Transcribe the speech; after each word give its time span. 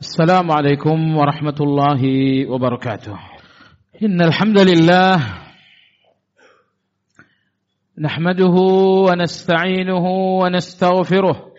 السلام 0.00 0.52
عليكم 0.52 1.16
ورحمة 1.16 1.56
الله 1.60 2.02
وبركاته. 2.52 3.16
إن 4.02 4.20
الحمد 4.22 4.58
لله 4.58 5.16
نحمده 7.98 8.56
ونستعينه 9.08 10.06
ونستغفره 10.40 11.52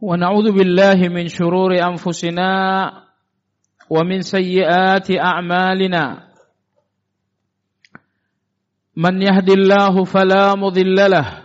ونعوذ 0.00 0.52
بالله 0.52 1.08
من 1.08 1.28
شرور 1.28 1.74
أنفسنا 1.74 2.50
ومن 3.90 4.20
سيئات 4.20 5.10
أعمالنا. 5.10 6.28
من 8.96 9.22
يهد 9.22 9.50
الله 9.50 10.04
فلا 10.04 10.54
مضل 10.54 11.10
له 11.10 11.42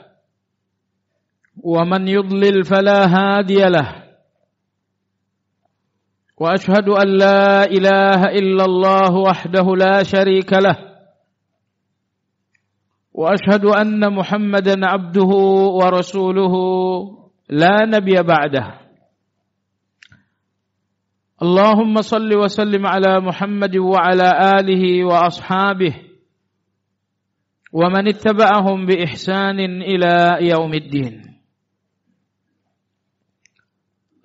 ومن 1.58 2.08
يضلل 2.08 2.64
فلا 2.64 3.00
هادي 3.10 3.66
له. 3.66 4.07
وأشهد 6.38 6.90
أن 6.90 7.08
لا 7.18 7.64
إله 7.64 8.24
إلا 8.24 8.66
الله 8.66 9.16
وحده 9.18 9.76
لا 9.76 10.04
شريك 10.04 10.54
له. 10.54 10.78
وأشهد 13.14 13.66
أن 13.66 14.14
محمدا 14.14 14.86
عبده 14.86 15.32
ورسوله. 15.82 16.54
لا 17.50 17.86
نبي 17.86 18.24
بعده. 18.24 18.80
اللهم 21.42 22.02
صل 22.02 22.38
وسلم 22.38 22.88
على 22.88 23.20
محمد 23.20 23.78
وعلى 23.78 24.60
آله 24.60 25.06
وأصحابه. 25.06 25.96
ومن 27.74 28.08
اتبعهم 28.08 28.86
بإحسان 28.86 29.60
إلى 29.82 30.38
يوم 30.42 30.74
الدين. 30.74 31.27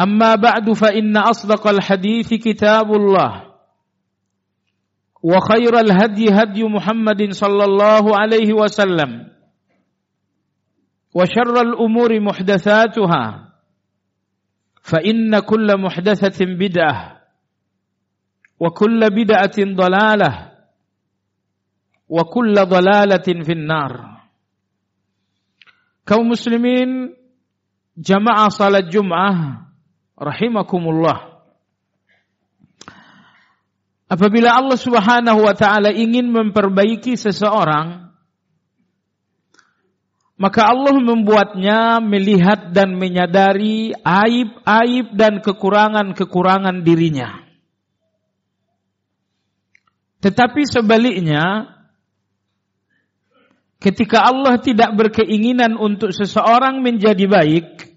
أما 0.00 0.34
بعد 0.34 0.72
فإن 0.72 1.16
أصدق 1.16 1.66
الحديث 1.66 2.34
كتاب 2.34 2.92
الله 2.92 3.32
وخير 5.22 5.80
الهدي 5.80 6.30
هدي 6.30 6.62
محمد 6.64 7.30
صلى 7.30 7.64
الله 7.64 8.04
عليه 8.16 8.52
وسلم 8.52 9.10
وشر 11.14 11.60
الأمور 11.60 12.20
محدثاتها 12.20 13.24
فإن 14.82 15.38
كل 15.38 15.68
محدثة 15.80 16.38
بدعة 16.46 17.20
وكل 18.60 19.00
بدعة 19.10 19.58
ضلالة 19.58 20.52
وكل 22.08 22.54
ضلالة 22.54 23.26
في 23.44 23.52
النار. 23.52 24.18
kaum 26.08 26.32
muslimin 26.32 27.12
jamaah 28.00 28.48
salat 28.48 28.88
Jumat 28.88 29.67
rahimakumullah. 30.18 31.38
Apabila 34.08 34.56
Allah 34.56 34.78
Subhanahu 34.80 35.44
wa 35.44 35.54
taala 35.54 35.92
ingin 35.92 36.32
memperbaiki 36.32 37.14
seseorang, 37.14 38.08
maka 40.38 40.70
Allah 40.70 40.96
membuatnya 40.96 42.00
melihat 42.00 42.72
dan 42.72 42.96
menyadari 42.96 43.92
aib-aib 43.92 45.12
dan 45.12 45.44
kekurangan-kekurangan 45.44 46.86
dirinya. 46.86 47.42
Tetapi 50.18 50.62
sebaliknya, 50.66 51.74
ketika 53.78 54.24
Allah 54.24 54.58
tidak 54.58 54.94
berkeinginan 54.94 55.78
untuk 55.78 56.10
seseorang 56.16 56.82
menjadi 56.82 57.26
baik, 57.28 57.87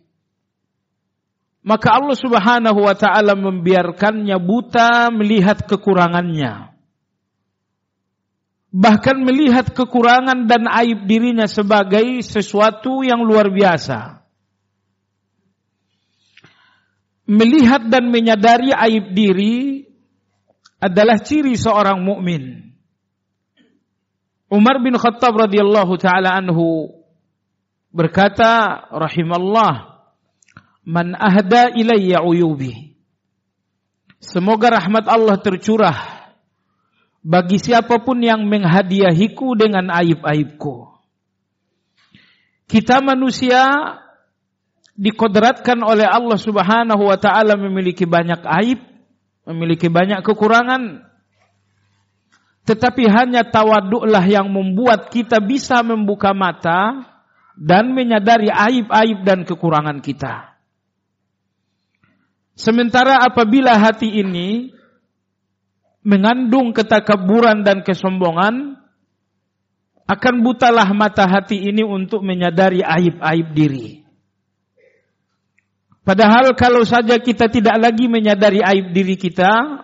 maka 1.62 1.94
Allah 1.94 2.18
Subhanahu 2.18 2.80
wa 2.82 2.96
taala 2.98 3.38
membiarkannya 3.38 4.38
buta 4.42 5.14
melihat 5.14 5.70
kekurangannya. 5.70 6.74
Bahkan 8.72 9.18
melihat 9.22 9.70
kekurangan 9.76 10.48
dan 10.48 10.66
aib 10.66 11.06
dirinya 11.06 11.46
sebagai 11.46 12.24
sesuatu 12.26 13.06
yang 13.06 13.22
luar 13.22 13.52
biasa. 13.52 14.26
Melihat 17.30 17.92
dan 17.94 18.10
menyadari 18.10 18.74
aib 18.74 19.14
diri 19.14 19.86
adalah 20.82 21.22
ciri 21.22 21.54
seorang 21.54 22.02
mukmin. 22.02 22.74
Umar 24.50 24.82
bin 24.82 24.98
Khattab 24.98 25.38
radhiyallahu 25.38 25.94
taala 26.02 26.36
anhu 26.42 26.90
berkata 27.94 28.82
rahimallah 28.90 29.91
man 30.86 31.14
ahda 31.14 31.74
ilayya 31.74 32.26
uyubi. 32.26 32.98
Semoga 34.22 34.78
rahmat 34.78 35.10
Allah 35.10 35.38
tercurah 35.42 35.98
bagi 37.22 37.62
siapa 37.62 38.02
pun 38.02 38.22
yang 38.22 38.46
menghadiahiku 38.46 39.54
dengan 39.58 39.90
aib-aibku. 39.94 40.90
Kita 42.66 43.02
manusia 43.02 43.62
dikodratkan 44.98 45.82
oleh 45.82 46.06
Allah 46.06 46.38
Subhanahu 46.38 47.04
wa 47.10 47.18
taala 47.18 47.58
memiliki 47.58 48.06
banyak 48.06 48.42
aib, 48.62 48.80
memiliki 49.50 49.90
banyak 49.90 50.22
kekurangan. 50.22 51.10
Tetapi 52.62 53.04
hanya 53.10 53.42
tawaduklah 53.42 54.22
yang 54.30 54.54
membuat 54.54 55.10
kita 55.10 55.42
bisa 55.42 55.82
membuka 55.82 56.32
mata 56.38 57.10
dan 57.58 57.92
menyadari 57.92 58.54
aib-aib 58.54 59.26
dan 59.26 59.44
kekurangan 59.44 59.98
kita. 60.00 60.51
Sementara 62.62 63.18
apabila 63.26 63.74
hati 63.74 64.22
ini 64.22 64.70
mengandung 66.06 66.78
ketakaburan 66.78 67.66
dan 67.66 67.82
kesombongan, 67.82 68.78
akan 70.06 70.36
butalah 70.46 70.86
mata 70.94 71.26
hati 71.26 71.58
ini 71.58 71.82
untuk 71.82 72.22
menyadari 72.22 72.86
aib-aib 72.86 73.48
diri. 73.58 73.90
Padahal 76.06 76.54
kalau 76.54 76.86
saja 76.86 77.18
kita 77.18 77.50
tidak 77.50 77.82
lagi 77.82 78.06
menyadari 78.06 78.62
aib 78.62 78.94
diri 78.94 79.18
kita, 79.18 79.82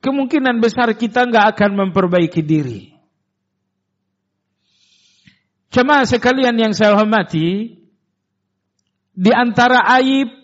kemungkinan 0.00 0.56
besar 0.56 0.88
kita 0.96 1.28
nggak 1.28 1.52
akan 1.52 1.70
memperbaiki 1.84 2.40
diri. 2.40 2.96
Cuma 5.68 6.00
sekalian 6.08 6.56
yang 6.56 6.72
saya 6.72 6.96
hormati, 6.96 7.76
di 9.12 9.32
antara 9.36 9.84
aib 10.00 10.39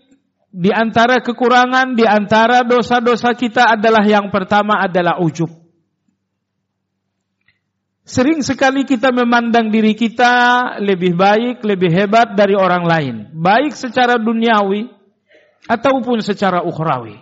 di 0.51 0.71
antara 0.73 1.21
kekurangan, 1.21 1.93
di 1.99 2.07
antara 2.07 2.65
dosa-dosa 2.65 3.35
kita 3.37 3.77
adalah 3.77 4.03
yang 4.07 4.33
pertama 4.33 4.81
adalah 4.81 5.21
ujub. 5.21 5.51
Sering 8.07 8.39
sekali 8.47 8.87
kita 8.87 9.11
memandang 9.11 9.67
diri 9.67 9.99
kita 9.99 10.79
lebih 10.79 11.19
baik, 11.19 11.67
lebih 11.67 11.91
hebat 11.91 12.39
dari 12.39 12.55
orang 12.55 12.87
lain. 12.87 13.15
Baik 13.35 13.75
secara 13.75 14.15
duniawi 14.15 14.87
ataupun 15.67 16.23
secara 16.23 16.63
ukhrawi. 16.63 17.19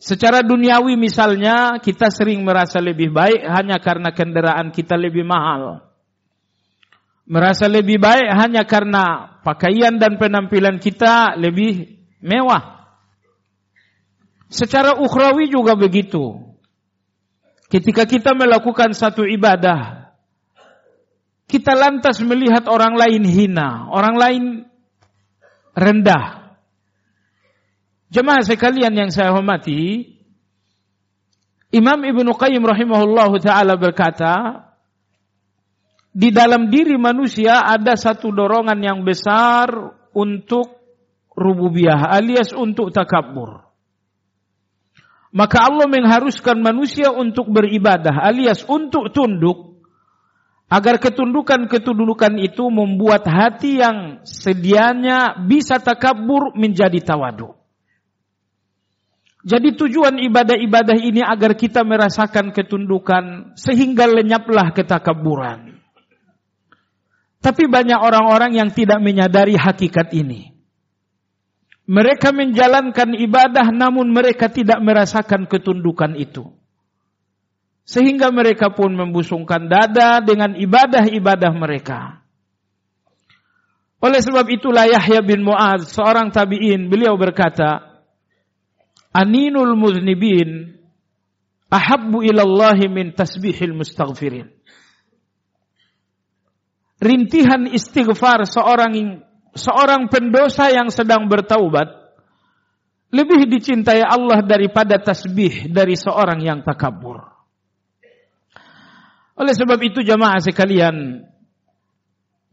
Secara 0.00 0.40
duniawi 0.40 0.96
misalnya 0.96 1.78
kita 1.84 2.08
sering 2.08 2.42
merasa 2.42 2.80
lebih 2.80 3.12
baik 3.12 3.44
hanya 3.44 3.76
karena 3.76 4.10
kendaraan 4.10 4.72
kita 4.72 4.96
lebih 4.96 5.22
mahal. 5.22 5.91
Merasa 7.26 7.70
lebih 7.70 8.02
baik 8.02 8.28
hanya 8.34 8.66
karena 8.66 9.38
pakaian 9.46 9.98
dan 9.98 10.18
penampilan 10.18 10.82
kita 10.82 11.38
lebih 11.38 12.02
mewah. 12.22 12.82
Secara 14.52 15.00
ukhrawi 15.00 15.48
juga 15.48 15.78
begitu. 15.78 16.52
Ketika 17.72 18.04
kita 18.04 18.36
melakukan 18.36 18.92
satu 18.92 19.24
ibadah, 19.24 20.12
kita 21.48 21.72
lantas 21.72 22.20
melihat 22.20 22.68
orang 22.68 22.96
lain 22.96 23.24
hina, 23.24 23.88
orang 23.88 24.16
lain 24.16 24.42
rendah. 25.72 26.56
Jemaah 28.12 28.44
sekalian 28.44 28.92
yang 28.92 29.08
saya 29.08 29.32
hormati, 29.32 30.12
Imam 31.72 31.96
Ibnu 32.04 32.36
Qayyim 32.36 32.60
rahimahullahu 32.60 33.40
taala 33.40 33.80
berkata, 33.80 34.68
di 36.12 36.28
dalam 36.28 36.68
diri 36.68 37.00
manusia 37.00 37.64
ada 37.64 37.96
satu 37.96 38.28
dorongan 38.28 38.76
yang 38.84 39.00
besar 39.00 39.72
untuk 40.12 40.76
rububiyah 41.32 42.12
alias 42.12 42.52
untuk 42.52 42.92
takabur. 42.92 43.64
Maka 45.32 45.64
Allah 45.64 45.88
mengharuskan 45.88 46.60
manusia 46.60 47.08
untuk 47.08 47.48
beribadah 47.48 48.20
alias 48.20 48.68
untuk 48.68 49.08
tunduk 49.16 49.80
agar 50.68 51.00
ketundukan-ketundukan 51.00 52.36
itu 52.44 52.68
membuat 52.68 53.24
hati 53.24 53.80
yang 53.80 54.20
sedianya 54.28 55.40
bisa 55.48 55.80
takabur 55.80 56.52
menjadi 56.52 57.00
tawadu. 57.00 57.56
Jadi 59.42 59.74
tujuan 59.74 60.20
ibadah-ibadah 60.20 61.00
ini 61.00 61.24
agar 61.24 61.56
kita 61.56 61.82
merasakan 61.82 62.52
ketundukan 62.52 63.56
sehingga 63.56 64.04
lenyaplah 64.06 64.70
ketakaburan. 64.76 65.71
Tapi 67.42 67.66
banyak 67.66 67.98
orang-orang 67.98 68.54
yang 68.54 68.70
tidak 68.70 69.02
menyadari 69.02 69.58
hakikat 69.58 70.14
ini. 70.14 70.54
Mereka 71.90 72.30
menjalankan 72.30 73.18
ibadah 73.18 73.74
namun 73.74 74.14
mereka 74.14 74.46
tidak 74.46 74.78
merasakan 74.78 75.50
ketundukan 75.50 76.14
itu. 76.14 76.46
Sehingga 77.82 78.30
mereka 78.30 78.70
pun 78.70 78.94
membusungkan 78.94 79.66
dada 79.66 80.22
dengan 80.22 80.54
ibadah-ibadah 80.54 81.50
mereka. 81.50 82.22
Oleh 83.98 84.22
sebab 84.22 84.46
itulah 84.46 84.86
Yahya 84.86 85.26
bin 85.26 85.42
Mu'ad, 85.42 85.90
seorang 85.90 86.30
tabi'in, 86.30 86.86
beliau 86.86 87.18
berkata, 87.18 88.02
Aninul 89.10 89.74
muznibin 89.74 90.78
ahabbu 91.68 92.22
ilallahi 92.22 92.86
min 92.86 93.12
tasbihil 93.12 93.74
mustaghfirin 93.74 94.61
rintihan 97.02 97.66
istighfar 97.66 98.46
seorang 98.46 99.26
seorang 99.58 100.06
pendosa 100.06 100.70
yang 100.70 100.88
sedang 100.88 101.26
bertaubat 101.26 102.14
lebih 103.12 103.44
dicintai 103.50 104.00
Allah 104.00 104.40
daripada 104.40 104.96
tasbih 104.96 105.68
dari 105.68 105.98
seorang 105.98 106.40
yang 106.40 106.64
takabur. 106.64 107.20
Oleh 109.36 109.52
sebab 109.52 109.76
itu 109.84 110.00
jamaah 110.00 110.40
sekalian, 110.40 111.26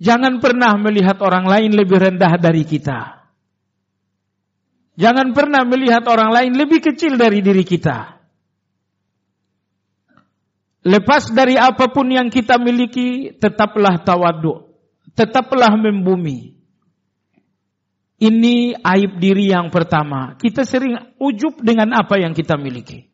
jangan 0.01 0.43
pernah 0.43 0.75
melihat 0.75 1.21
orang 1.23 1.47
lain 1.47 1.71
lebih 1.71 1.95
rendah 1.95 2.35
dari 2.35 2.67
kita. 2.67 3.23
Jangan 4.99 5.31
pernah 5.31 5.63
melihat 5.63 6.03
orang 6.11 6.35
lain 6.35 6.51
lebih 6.59 6.83
kecil 6.83 7.15
dari 7.15 7.39
diri 7.39 7.63
kita. 7.63 8.18
Lepas 10.79 11.27
dari 11.35 11.59
apa 11.59 11.91
pun 11.91 12.07
yang 12.07 12.31
kita 12.31 12.55
miliki, 12.55 13.35
tetaplah 13.35 13.99
tawadu. 13.99 14.71
Tetaplah 15.11 15.75
membumi. 15.75 16.55
Ini 18.19 18.79
aib 18.79 19.19
diri 19.19 19.51
yang 19.51 19.71
pertama. 19.71 20.35
Kita 20.39 20.63
sering 20.63 21.15
ujub 21.19 21.59
dengan 21.59 21.95
apa 21.95 22.19
yang 22.19 22.31
kita 22.35 22.55
miliki. 22.59 23.07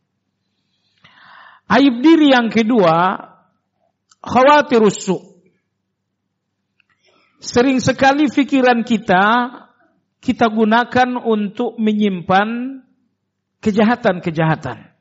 Aib 1.65 2.01
diri 2.05 2.33
yang 2.33 2.53
kedua, 2.53 3.17
khawatir 4.21 4.85
su. 4.93 5.17
Sering 7.41 7.77
sekali 7.81 8.29
pikiran 8.29 8.81
kita, 8.81 9.25
kita 10.21 10.49
gunakan 10.49 11.21
untuk 11.21 11.77
menyimpan 11.77 12.81
kejahatan-kejahatan. 13.61 14.94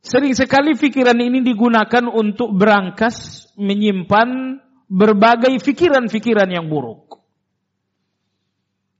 Sering 0.00 0.32
sekali 0.32 0.72
pikiran 0.76 1.16
ini 1.20 1.44
digunakan 1.44 2.08
untuk 2.08 2.56
berangkas 2.56 3.48
menyimpan 3.60 4.60
berbagai 4.88 5.60
pikiran-pikiran 5.60 6.48
yang 6.48 6.66
buruk. 6.72 7.20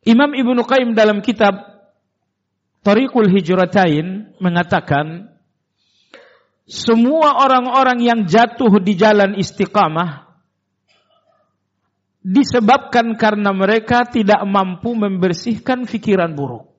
Imam 0.05 0.33
Ibnu 0.33 0.61
Qayyim 0.65 0.93
dalam 0.93 1.21
kitab 1.25 1.57
Tariqul 2.81 3.29
Hijratain 3.29 4.37
mengatakan 4.41 5.29
semua 6.65 7.43
orang-orang 7.43 7.99
yang 8.01 8.21
jatuh 8.25 8.81
di 8.81 8.97
jalan 8.97 9.37
istiqamah 9.37 10.31
disebabkan 12.23 13.17
karena 13.17 13.51
mereka 13.53 14.07
tidak 14.07 14.41
mampu 14.47 14.95
membersihkan 14.95 15.89
pikiran 15.89 16.33
buruk. 16.37 16.70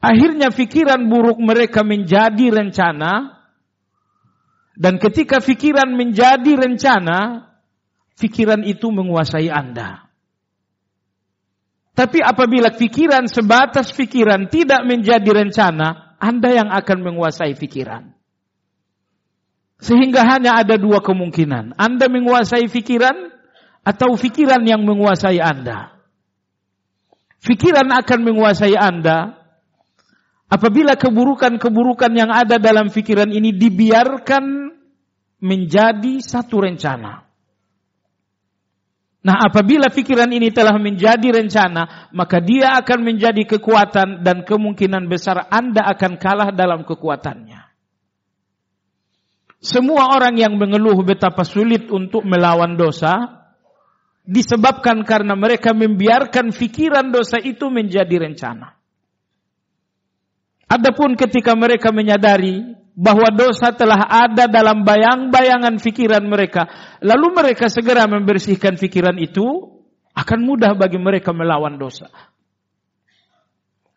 Akhirnya 0.00 0.48
pikiran 0.48 1.12
buruk 1.12 1.36
mereka 1.36 1.84
menjadi 1.84 2.48
rencana. 2.48 3.36
Dan 4.80 4.96
ketika 4.96 5.44
pikiran 5.44 5.92
menjadi 5.92 6.56
rencana, 6.56 7.52
pikiran 8.16 8.64
itu 8.64 8.88
menguasai 8.88 9.52
Anda. 9.52 10.08
Tapi 11.92 12.24
apabila 12.24 12.72
pikiran 12.72 13.28
sebatas 13.28 13.92
pikiran 13.92 14.48
tidak 14.48 14.88
menjadi 14.88 15.44
rencana, 15.44 16.16
Anda 16.16 16.48
yang 16.48 16.72
akan 16.72 16.98
menguasai 17.04 17.52
pikiran. 17.60 18.16
Sehingga 19.84 20.24
hanya 20.24 20.64
ada 20.64 20.80
dua 20.80 21.04
kemungkinan. 21.04 21.76
Anda 21.76 22.08
menguasai 22.08 22.72
pikiran 22.72 23.36
atau 23.84 24.16
pikiran 24.16 24.64
yang 24.64 24.80
menguasai 24.80 25.44
Anda. 25.44 25.92
Pikiran 27.44 27.88
akan 27.92 28.20
menguasai 28.24 28.76
Anda 28.80 29.39
Apabila 30.50 30.98
keburukan-keburukan 30.98 32.10
yang 32.10 32.34
ada 32.34 32.58
dalam 32.58 32.90
pikiran 32.90 33.30
ini 33.30 33.54
dibiarkan 33.54 34.74
menjadi 35.38 36.18
satu 36.18 36.66
rencana. 36.66 37.22
Nah, 39.20 39.36
apabila 39.46 39.92
pikiran 39.92 40.32
ini 40.32 40.48
telah 40.48 40.74
menjadi 40.80 41.28
rencana, 41.28 42.10
maka 42.16 42.40
dia 42.40 42.74
akan 42.80 42.98
menjadi 43.04 43.44
kekuatan 43.46 44.24
dan 44.24 44.42
kemungkinan 44.48 45.06
besar 45.06 45.44
Anda 45.52 45.86
akan 45.92 46.16
kalah 46.16 46.50
dalam 46.56 46.82
kekuatannya. 46.88 47.60
Semua 49.60 50.16
orang 50.16 50.40
yang 50.40 50.56
mengeluh 50.56 51.04
betapa 51.04 51.44
sulit 51.44 51.92
untuk 51.92 52.24
melawan 52.24 52.80
dosa, 52.80 53.44
disebabkan 54.24 55.04
karena 55.04 55.36
mereka 55.36 55.76
membiarkan 55.76 56.56
pikiran 56.56 57.12
dosa 57.12 57.36
itu 57.36 57.68
menjadi 57.68 58.24
rencana. 58.24 58.79
Adapun 60.70 61.18
ketika 61.18 61.58
mereka 61.58 61.90
menyadari 61.90 62.62
bahwa 62.94 63.26
dosa 63.34 63.74
telah 63.74 64.06
ada 64.06 64.46
dalam 64.46 64.86
bayang-bayangan 64.86 65.82
pikiran 65.82 66.22
mereka, 66.22 66.70
lalu 67.02 67.34
mereka 67.34 67.66
segera 67.66 68.06
membersihkan 68.06 68.78
pikiran 68.78 69.18
itu, 69.18 69.42
akan 70.14 70.38
mudah 70.46 70.78
bagi 70.78 71.02
mereka 71.02 71.34
melawan 71.34 71.74
dosa. 71.74 72.06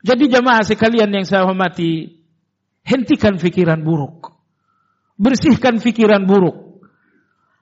Jadi 0.02 0.34
jamaah 0.34 0.66
sekalian 0.66 1.14
yang 1.14 1.30
saya 1.30 1.46
hormati, 1.46 2.20
hentikan 2.82 3.38
pikiran 3.38 3.86
buruk. 3.86 4.34
Bersihkan 5.16 5.78
pikiran 5.78 6.26
buruk. 6.26 6.82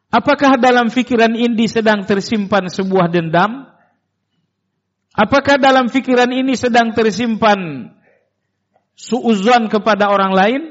Apakah 0.07 0.55
dalam 0.55 0.87
pikiran 0.87 1.35
ini 1.35 1.67
sedang 1.67 2.07
tersimpan 2.07 2.71
sebuah 2.71 3.11
dendam? 3.11 3.67
Apakah 5.11 5.59
dalam 5.59 5.91
pikiran 5.91 6.31
ini 6.31 6.55
sedang 6.55 6.95
tersimpan 6.95 7.91
suuzon 8.95 9.71
kepada 9.71 10.12
orang 10.12 10.33
lain? 10.33 10.62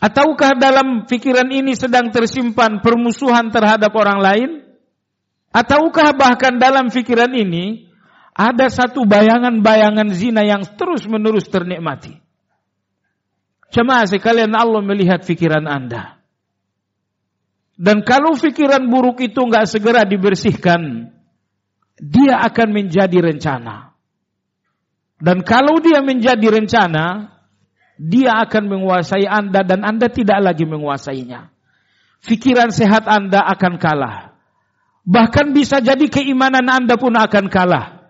Ataukah 0.00 0.56
dalam 0.56 1.04
pikiran 1.04 1.52
ini 1.52 1.76
sedang 1.76 2.08
tersimpan 2.08 2.80
permusuhan 2.80 3.52
terhadap 3.52 3.92
orang 3.92 4.20
lain? 4.20 4.50
Ataukah 5.52 6.16
bahkan 6.16 6.56
dalam 6.56 6.88
pikiran 6.88 7.28
ini 7.36 7.90
ada 8.32 8.72
satu 8.72 9.04
bayangan-bayangan 9.04 10.08
zina 10.16 10.40
yang 10.40 10.64
terus-menerus 10.64 11.52
ternikmati? 11.52 12.16
Cuma 13.70 14.02
sekalian 14.08 14.56
Allah 14.56 14.80
melihat 14.80 15.20
pikiran 15.22 15.68
Anda. 15.68 16.18
Dan 17.80 18.04
kalau 18.04 18.36
pikiran 18.36 18.88
buruk 18.88 19.20
itu 19.24 19.40
nggak 19.40 19.68
segera 19.68 20.04
dibersihkan, 20.04 21.12
dia 21.96 22.40
akan 22.44 22.68
menjadi 22.72 23.20
rencana. 23.20 23.89
Dan 25.20 25.44
kalau 25.44 25.78
dia 25.84 26.00
menjadi 26.00 26.48
rencana, 26.48 27.36
dia 28.00 28.40
akan 28.40 28.64
menguasai 28.72 29.28
Anda 29.28 29.60
dan 29.60 29.84
Anda 29.84 30.08
tidak 30.08 30.40
lagi 30.40 30.64
menguasainya. 30.64 31.52
Fikiran 32.24 32.72
sehat 32.72 33.04
Anda 33.04 33.44
akan 33.44 33.76
kalah. 33.76 34.32
Bahkan 35.04 35.52
bisa 35.52 35.84
jadi 35.84 36.08
keimanan 36.08 36.64
Anda 36.72 36.96
pun 36.96 37.12
akan 37.12 37.52
kalah. 37.52 38.00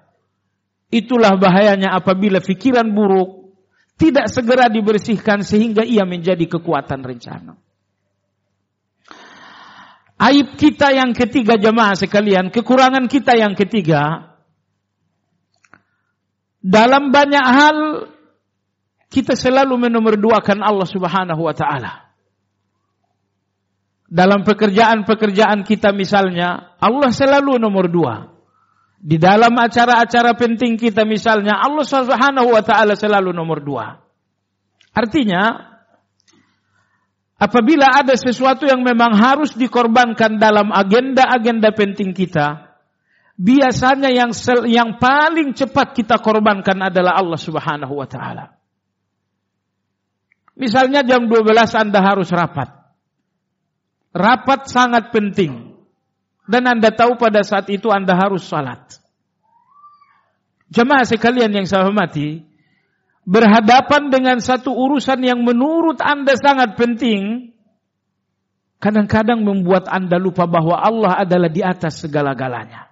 Itulah 0.91 1.35
bahayanya 1.39 1.95
apabila 1.95 2.39
fikiran 2.39 2.95
buruk 2.95 3.55
tidak 3.99 4.31
segera 4.31 4.71
dibersihkan 4.71 5.43
sehingga 5.43 5.83
ia 5.83 6.07
menjadi 6.07 6.47
kekuatan 6.47 7.03
rencana. 7.03 7.55
Aib 10.21 10.55
kita 10.55 10.93
yang 10.93 11.17
ketiga 11.17 11.57
jemaah 11.57 11.97
sekalian, 11.97 12.53
kekurangan 12.53 13.09
kita 13.09 13.41
yang 13.41 13.57
ketiga, 13.57 14.30
dalam 16.61 17.09
banyak 17.09 17.47
hal 17.47 17.77
kita 19.11 19.35
selalu 19.35 19.91
menomorduakan 19.91 20.63
Allah 20.63 20.87
Subhanahu 20.87 21.43
wa 21.43 21.55
taala. 21.57 22.13
Dalam 24.11 24.43
pekerjaan-pekerjaan 24.43 25.67
kita 25.67 25.95
misalnya, 25.95 26.79
Allah 26.79 27.11
selalu 27.11 27.59
nomor 27.59 27.91
dua. 27.91 28.15
Di 29.01 29.17
dalam 29.17 29.55
acara-acara 29.57 30.37
penting 30.37 30.77
kita 30.77 31.09
misalnya, 31.09 31.59
Allah 31.59 31.87
Subhanahu 31.87 32.55
wa 32.55 32.63
taala 32.63 32.95
selalu 32.95 33.35
nomor 33.35 33.63
dua. 33.63 33.99
Artinya, 34.91 35.75
apabila 37.39 37.87
ada 38.03 38.15
sesuatu 38.19 38.67
yang 38.67 38.83
memang 38.83 39.15
harus 39.15 39.55
dikorbankan 39.55 40.43
dalam 40.43 40.75
agenda-agenda 40.75 41.71
penting 41.75 42.11
kita, 42.11 42.70
biasanya 43.41 44.13
yang 44.13 44.37
sel, 44.37 44.69
yang 44.69 45.01
paling 45.01 45.57
cepat 45.57 45.97
kita 45.97 46.21
korbankan 46.21 46.93
adalah 46.93 47.17
Allah 47.17 47.41
Subhanahu 47.41 47.97
wa 47.97 48.05
taala. 48.05 48.53
Misalnya 50.61 51.01
jam 51.01 51.25
12 51.25 51.57
Anda 51.73 52.05
harus 52.05 52.29
rapat. 52.29 52.69
Rapat 54.13 54.69
sangat 54.69 55.09
penting. 55.09 55.73
Dan 56.45 56.69
Anda 56.69 56.93
tahu 56.93 57.17
pada 57.17 57.41
saat 57.41 57.73
itu 57.73 57.89
Anda 57.89 58.13
harus 58.13 58.45
salat. 58.45 59.01
Jemaah 60.69 61.09
sekalian 61.09 61.51
yang 61.51 61.65
saya 61.65 61.89
hormati, 61.89 62.45
berhadapan 63.25 64.13
dengan 64.13 64.37
satu 64.43 64.75
urusan 64.75 65.23
yang 65.25 65.41
menurut 65.47 66.03
Anda 66.03 66.37
sangat 66.37 66.77
penting, 66.77 67.55
kadang-kadang 68.83 69.47
membuat 69.47 69.87
Anda 69.87 70.19
lupa 70.19 70.45
bahwa 70.45 70.77
Allah 70.77 71.23
adalah 71.25 71.49
di 71.49 71.63
atas 71.63 72.03
segala-galanya. 72.05 72.90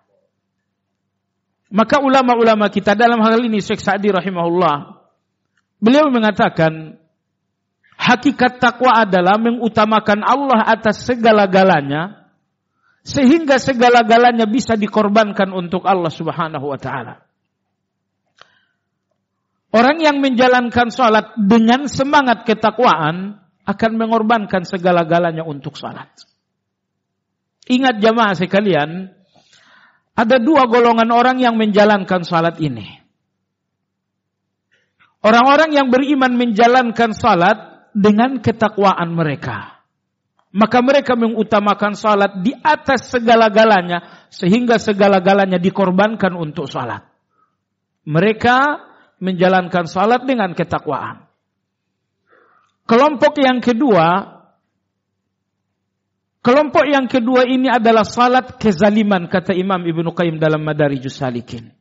Maka 1.69 2.01
ulama-ulama 2.01 2.73
kita 2.73 2.97
dalam 2.97 3.21
hal 3.21 3.45
ini 3.45 3.61
Syekh 3.61 3.85
Sa'di 3.85 4.09
rahimahullah, 4.09 5.05
beliau 5.81 6.09
mengatakan, 6.09 6.97
Hakikat 7.99 8.63
takwa 8.63 9.05
adalah 9.05 9.37
mengutamakan 9.43 10.23
Allah 10.23 10.65
atas 10.71 11.03
segala-galanya 11.03 12.31
sehingga 13.03 13.59
segala-galanya 13.59 14.47
bisa 14.47 14.79
dikorbankan 14.79 15.51
untuk 15.51 15.83
Allah 15.83 16.09
Subhanahu 16.09 16.63
wa 16.63 16.79
taala. 16.79 17.27
Orang 19.75 20.01
yang 20.01 20.23
menjalankan 20.23 20.89
salat 20.95 21.37
dengan 21.37 21.91
semangat 21.91 22.47
ketakwaan 22.47 23.43
akan 23.69 23.93
mengorbankan 24.01 24.65
segala-galanya 24.65 25.45
untuk 25.45 25.77
salat. 25.77 26.09
Ingat 27.69 28.01
jamaah 28.01 28.33
sekalian, 28.33 29.13
ada 30.19 30.43
dua 30.43 30.67
golongan 30.67 31.15
orang 31.15 31.39
yang 31.39 31.55
menjalankan 31.55 32.27
salat 32.27 32.59
ini. 32.59 32.99
Orang-orang 35.23 35.71
yang 35.71 35.95
beriman 35.95 36.35
menjalankan 36.35 37.15
salat 37.15 37.87
dengan 37.95 38.43
ketakwaan 38.43 39.15
mereka. 39.15 39.79
Maka 40.51 40.83
mereka 40.83 41.15
mengutamakan 41.15 41.95
salat 41.95 42.43
di 42.43 42.51
atas 42.51 43.15
segala-galanya 43.15 44.27
sehingga 44.35 44.83
segala-galanya 44.83 45.63
dikorbankan 45.63 46.35
untuk 46.35 46.67
salat. 46.67 47.07
Mereka 48.03 48.59
menjalankan 49.23 49.87
salat 49.87 50.27
dengan 50.27 50.51
ketakwaan. 50.57 51.31
Kelompok 52.89 53.39
yang 53.39 53.61
kedua, 53.61 54.38
kelompok 56.41 56.85
yang 56.87 57.07
kedua 57.11 57.47
ini 57.47 57.67
adalah 57.71 58.07
salat 58.07 58.57
kezaliman 58.57 59.27
kata 59.27 59.55
Imam 59.55 59.83
Ibnu 59.83 60.15
Qayyim 60.15 60.39
dalam 60.39 60.65
Madarijus 60.65 61.19
Salikin. 61.19 61.79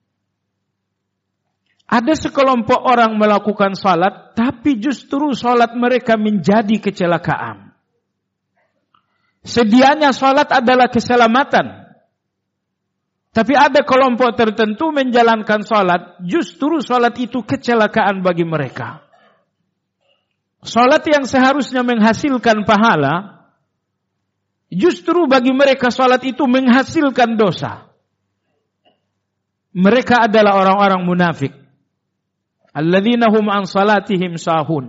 Ada 1.87 2.19
sekelompok 2.19 2.83
orang 2.83 3.15
melakukan 3.15 3.71
salat, 3.79 4.35
tapi 4.35 4.75
justru 4.75 5.31
salat 5.31 5.71
mereka 5.71 6.19
menjadi 6.19 6.83
kecelakaan. 6.83 7.71
Sedianya 9.47 10.11
salat 10.11 10.51
adalah 10.51 10.91
keselamatan. 10.91 11.87
Tapi 13.31 13.53
ada 13.55 13.87
kelompok 13.87 14.35
tertentu 14.35 14.91
menjalankan 14.91 15.63
salat, 15.63 16.19
justru 16.27 16.83
salat 16.83 17.15
itu 17.23 17.39
kecelakaan 17.47 18.19
bagi 18.19 18.43
mereka. 18.43 19.07
Salat 20.67 21.07
yang 21.07 21.23
seharusnya 21.23 21.87
menghasilkan 21.87 22.67
pahala, 22.67 23.36
justru 24.71 25.25
bagi 25.25 25.51
mereka 25.55 25.91
salat 25.91 26.23
itu 26.27 26.43
menghasilkan 26.47 27.35
dosa. 27.35 27.87
Mereka 29.77 30.25
adalah 30.25 30.57
orang-orang 30.57 31.05
munafik 31.05 31.53
Alladzina 32.77 33.33
hum 33.33 33.49
an 33.49 33.65
sahun. 33.65 34.85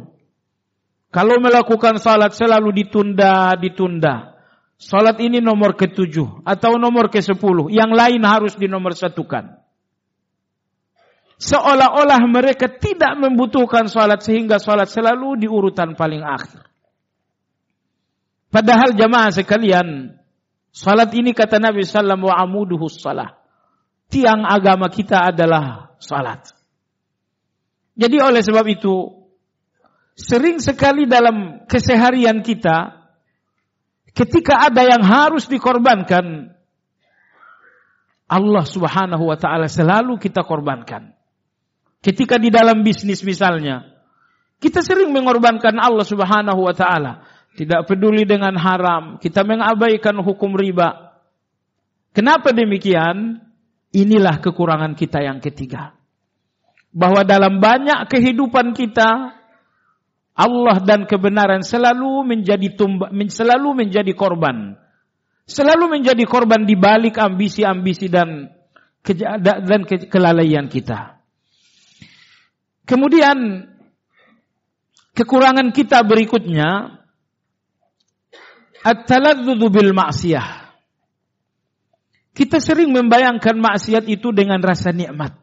Kalau 1.08 1.40
melakukan 1.40 1.96
salat 1.96 2.36
selalu 2.36 2.84
ditunda, 2.84 3.56
ditunda. 3.56 4.36
Salat 4.76 5.16
ini 5.24 5.40
nomor 5.40 5.72
ketujuh 5.72 6.44
atau 6.44 6.76
nomor 6.76 7.08
ke 7.08 7.24
sepuluh. 7.24 7.72
Yang 7.72 7.90
lain 7.96 8.22
harus 8.28 8.52
dinomor 8.60 8.92
satukan. 8.92 9.56
Seolah-olah 11.40 12.20
mereka 12.28 12.68
tidak 12.68 13.16
membutuhkan 13.16 13.88
salat 13.88 14.20
sehingga 14.20 14.60
salat 14.60 14.92
selalu 14.92 15.40
di 15.40 15.46
urutan 15.48 15.96
paling 15.96 16.20
akhir. 16.20 16.67
Padahal 18.48 18.96
jamaah 18.96 19.28
sekalian, 19.28 20.16
salat 20.72 21.12
ini 21.12 21.36
kata 21.36 21.60
Nabi 21.60 21.84
sallallahu 21.84 22.32
wa 22.32 22.36
amuduhu 22.40 22.88
salah. 22.88 23.36
Tiang 24.08 24.48
agama 24.48 24.88
kita 24.88 25.28
adalah 25.28 25.92
salat. 26.00 26.48
Jadi 27.98 28.16
oleh 28.24 28.40
sebab 28.40 28.64
itu, 28.72 29.26
sering 30.16 30.64
sekali 30.64 31.04
dalam 31.04 31.68
keseharian 31.68 32.40
kita, 32.40 33.04
ketika 34.16 34.64
ada 34.70 34.82
yang 34.86 35.04
harus 35.04 35.44
dikorbankan, 35.44 36.56
Allah 38.28 38.64
subhanahu 38.64 39.24
wa 39.24 39.36
ta'ala 39.40 39.68
selalu 39.72 40.20
kita 40.20 40.44
korbankan. 40.44 41.16
Ketika 42.04 42.36
di 42.36 42.52
dalam 42.52 42.84
bisnis 42.84 43.24
misalnya, 43.24 43.88
kita 44.60 44.84
sering 44.84 45.10
mengorbankan 45.10 45.74
Allah 45.80 46.06
subhanahu 46.06 46.60
wa 46.64 46.74
ta'ala. 46.76 47.24
Tidak 47.54 47.86
peduli 47.88 48.26
dengan 48.26 48.54
haram, 48.58 49.16
kita 49.18 49.42
mengabaikan 49.42 50.18
hukum 50.20 50.54
riba. 50.54 51.16
Kenapa 52.12 52.52
demikian? 52.52 53.44
Inilah 53.88 54.44
kekurangan 54.44 54.92
kita 54.92 55.24
yang 55.24 55.40
ketiga 55.40 55.98
bahwa 56.92 57.24
dalam 57.24 57.60
banyak 57.60 58.08
kehidupan 58.08 58.72
kita 58.72 59.38
Allah 60.38 60.76
dan 60.86 61.06
kebenaran 61.10 61.66
selalu 61.66 62.22
menjadi 62.22 62.78
tumba, 62.78 63.10
selalu 63.10 63.86
menjadi 63.86 64.12
korban. 64.14 64.78
Selalu 65.48 65.98
menjadi 65.98 66.28
korban 66.28 66.68
di 66.68 66.76
balik 66.76 67.16
ambisi-ambisi 67.16 68.06
dan 68.12 68.52
dan 69.40 69.80
kelalaian 69.88 70.68
kita. 70.68 71.18
Kemudian 72.84 73.66
kekurangan 75.16 75.72
kita 75.72 76.04
berikutnya 76.04 76.97
at-taladdud 78.84 79.62
bil 79.70 79.92
ma'siyah. 79.94 80.68
Kita 82.38 82.62
sering 82.62 82.94
membayangkan 82.94 83.58
maksiat 83.58 84.06
itu 84.06 84.30
dengan 84.30 84.62
rasa 84.62 84.94
nikmat. 84.94 85.34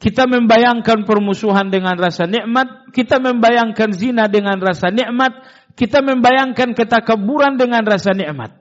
Kita 0.00 0.24
membayangkan 0.26 1.04
permusuhan 1.04 1.68
dengan 1.68 1.94
rasa 1.94 2.24
nikmat, 2.24 2.88
kita 2.90 3.20
membayangkan 3.20 3.92
zina 3.92 4.26
dengan 4.32 4.56
rasa 4.58 4.88
nikmat, 4.88 5.44
kita 5.76 6.00
membayangkan 6.00 6.72
ketakaburan 6.72 7.60
dengan 7.60 7.84
rasa 7.84 8.16
nikmat. 8.16 8.56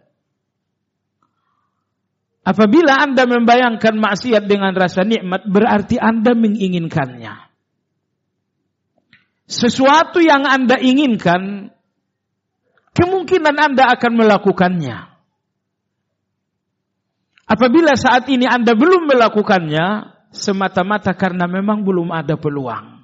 Apabila 2.44 2.98
Anda 2.98 3.24
membayangkan 3.24 3.96
maksiat 3.98 4.46
dengan 4.52 4.76
rasa 4.76 5.08
nikmat, 5.08 5.48
berarti 5.48 5.96
Anda 5.96 6.36
menginginkannya. 6.36 7.36
Sesuatu 9.50 10.22
yang 10.22 10.44
Anda 10.44 10.78
inginkan, 10.78 11.74
kemungkinan 13.00 13.56
Anda 13.56 13.96
akan 13.96 14.12
melakukannya. 14.20 14.98
Apabila 17.50 17.96
saat 17.96 18.28
ini 18.28 18.46
Anda 18.46 18.76
belum 18.76 19.10
melakukannya, 19.10 19.88
semata-mata 20.30 21.16
karena 21.18 21.50
memang 21.50 21.82
belum 21.82 22.14
ada 22.14 22.38
peluang. 22.38 23.02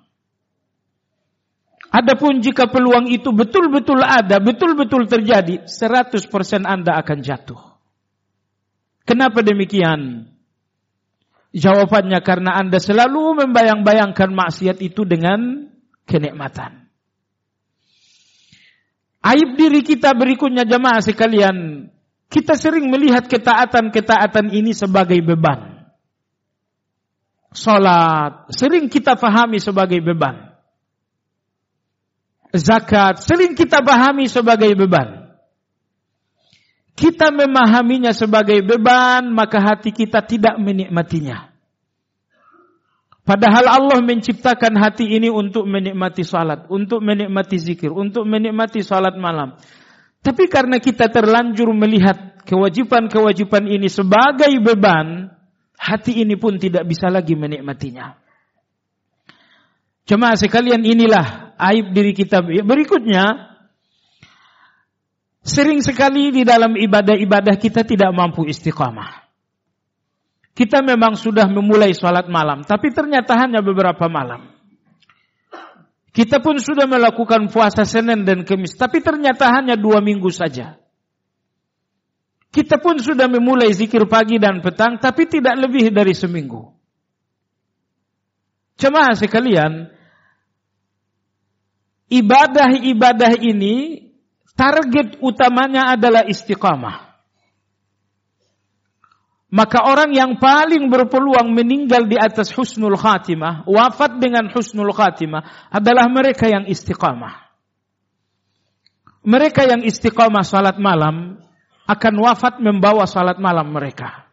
Adapun 1.96 2.44
jika 2.44 2.68
peluang 2.68 3.08
itu 3.08 3.32
betul-betul 3.32 4.04
ada, 4.04 4.38
betul-betul 4.44 5.08
terjadi, 5.08 5.64
100% 5.64 6.68
Anda 6.68 7.00
akan 7.00 7.18
jatuh. 7.24 7.62
Kenapa 9.08 9.40
demikian? 9.42 10.28
Jawabannya 11.56 12.20
karena 12.20 12.60
Anda 12.60 12.84
selalu 12.84 13.48
membayang-bayangkan 13.48 14.28
maksiat 14.28 14.84
itu 14.84 15.08
dengan 15.08 15.72
kenikmatan. 16.04 16.85
Aib 19.26 19.58
diri 19.58 19.82
kita 19.82 20.14
berikutnya 20.14 20.70
jemaah 20.70 21.02
sekalian, 21.02 21.90
kita 22.30 22.54
sering 22.54 22.94
melihat 22.94 23.26
ketaatan-ketaatan 23.26 24.54
ini 24.54 24.70
sebagai 24.78 25.18
beban. 25.26 25.90
Salat 27.50 28.52
sering 28.54 28.86
kita 28.86 29.18
pahami 29.18 29.58
sebagai 29.58 29.98
beban. 30.04 30.54
Zakat 32.54 33.26
sering 33.26 33.58
kita 33.58 33.82
pahami 33.82 34.30
sebagai 34.30 34.78
beban. 34.78 35.26
Kita 36.94 37.34
memahaminya 37.34 38.16
sebagai 38.16 38.62
beban, 38.64 39.28
maka 39.34 39.60
hati 39.60 39.92
kita 39.92 40.22
tidak 40.24 40.56
menikmatinya. 40.62 41.55
Padahal 43.26 43.66
Allah 43.66 44.06
menciptakan 44.06 44.78
hati 44.78 45.18
ini 45.18 45.34
untuk 45.34 45.66
menikmati 45.66 46.22
salat, 46.22 46.70
untuk 46.70 47.02
menikmati 47.02 47.58
zikir, 47.58 47.90
untuk 47.90 48.22
menikmati 48.30 48.86
salat 48.86 49.18
malam. 49.18 49.58
Tapi 50.22 50.46
karena 50.46 50.78
kita 50.78 51.10
terlanjur 51.10 51.74
melihat 51.74 52.46
kewajiban-kewajiban 52.46 53.66
ini 53.66 53.90
sebagai 53.90 54.54
beban, 54.62 55.34
hati 55.74 56.22
ini 56.22 56.38
pun 56.38 56.62
tidak 56.62 56.86
bisa 56.86 57.10
lagi 57.10 57.34
menikmatinya. 57.34 58.14
Cuma 60.06 60.38
sekalian 60.38 60.86
inilah 60.86 61.58
aib 61.58 61.98
diri 61.98 62.14
kita. 62.14 62.46
Berikutnya, 62.46 63.58
sering 65.42 65.82
sekali 65.82 66.30
di 66.30 66.46
dalam 66.46 66.78
ibadah-ibadah 66.78 67.58
kita 67.58 67.82
tidak 67.82 68.14
mampu 68.14 68.46
istiqamah. 68.46 69.25
Kita 70.56 70.80
memang 70.80 71.20
sudah 71.20 71.52
memulai 71.52 71.92
sholat 71.92 72.32
malam, 72.32 72.64
tapi 72.64 72.88
ternyata 72.96 73.36
hanya 73.36 73.60
beberapa 73.60 74.08
malam. 74.08 74.56
Kita 76.16 76.40
pun 76.40 76.64
sudah 76.64 76.88
melakukan 76.88 77.52
puasa 77.52 77.84
Senin 77.84 78.24
dan 78.24 78.48
Kamis, 78.48 78.80
tapi 78.80 79.04
ternyata 79.04 79.52
hanya 79.52 79.76
dua 79.76 80.00
minggu 80.00 80.32
saja. 80.32 80.80
Kita 82.56 82.80
pun 82.80 83.04
sudah 83.04 83.28
memulai 83.28 83.76
zikir 83.76 84.08
pagi 84.08 84.40
dan 84.40 84.64
petang, 84.64 84.96
tapi 84.96 85.28
tidak 85.28 85.60
lebih 85.60 85.92
dari 85.92 86.16
seminggu. 86.16 86.72
Cuma 88.80 89.12
sekalian, 89.12 89.92
ibadah-ibadah 92.08 93.44
ini 93.44 94.08
target 94.56 95.20
utamanya 95.20 96.00
adalah 96.00 96.24
istiqamah. 96.24 97.15
Maka 99.56 99.88
orang 99.88 100.12
yang 100.12 100.36
paling 100.36 100.92
berpeluang 100.92 101.56
meninggal 101.56 102.12
di 102.12 102.20
atas 102.20 102.52
husnul 102.52 103.00
khatimah, 103.00 103.64
wafat 103.64 104.20
dengan 104.20 104.52
husnul 104.52 104.92
khatimah 104.92 105.72
adalah 105.72 106.12
mereka 106.12 106.52
yang 106.52 106.68
istiqamah. 106.68 107.40
Mereka 109.24 109.64
yang 109.64 109.88
istiqamah 109.88 110.44
salat 110.44 110.76
malam 110.76 111.40
akan 111.88 112.14
wafat 112.20 112.60
membawa 112.60 113.08
salat 113.08 113.40
malam 113.40 113.72
mereka. 113.72 114.28